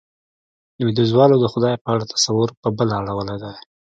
لوېديځوالو 0.79 1.35
د 1.39 1.45
خدای 1.53 1.75
په 1.83 1.87
اړه 1.93 2.03
تصور، 2.13 2.49
په 2.61 2.67
بله 2.77 2.93
اړولی 3.01 3.37
دی. 3.43 3.53